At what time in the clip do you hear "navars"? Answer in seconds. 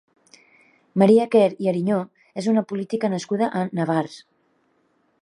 3.81-4.21